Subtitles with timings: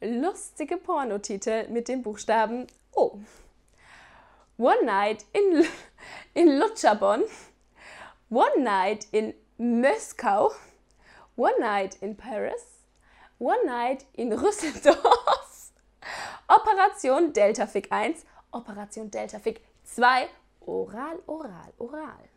[0.00, 3.20] lustige Pornotitel mit dem Buchstaben O.
[4.56, 5.64] One Night in,
[6.34, 7.22] in Lutschabon,
[8.28, 10.52] One Night in Moskau,
[11.36, 12.62] One Night in Paris,
[13.38, 15.72] One Night in Rüsseldorf,
[16.48, 20.02] Operation Delta Fig 1, Operation Delta Fig 2,
[20.60, 22.28] Oral, Oral, Oral.